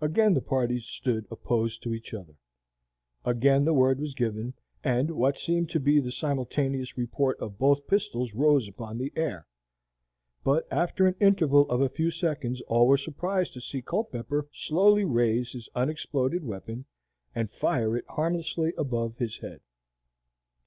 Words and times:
Again 0.00 0.32
the 0.32 0.40
parties 0.40 0.86
stood 0.86 1.26
opposed 1.30 1.82
to 1.82 1.92
each 1.92 2.14
other. 2.14 2.36
Again 3.26 3.66
the 3.66 3.74
word 3.74 4.00
was 4.00 4.14
given, 4.14 4.54
and 4.82 5.10
what 5.10 5.36
seemed 5.36 5.68
to 5.68 5.78
be 5.78 6.00
the 6.00 6.10
simultaneous 6.10 6.96
report 6.96 7.38
of 7.40 7.58
both 7.58 7.86
pistols 7.86 8.32
rose 8.32 8.66
upon 8.68 8.96
the 8.96 9.12
air. 9.16 9.46
But 10.44 10.66
after 10.72 11.06
an 11.06 11.14
interval 11.20 11.68
of 11.68 11.82
a 11.82 11.90
few 11.90 12.10
seconds 12.10 12.62
all 12.68 12.86
were 12.86 12.96
surprised 12.96 13.52
to 13.52 13.60
see 13.60 13.82
Culpepper 13.82 14.48
slowly 14.50 15.04
raise 15.04 15.52
his 15.52 15.68
unexploded 15.74 16.42
weapon 16.42 16.86
and 17.34 17.50
fire 17.52 17.98
it 17.98 18.06
harmlessly 18.08 18.72
above 18.78 19.18
his 19.18 19.36
head. 19.40 19.60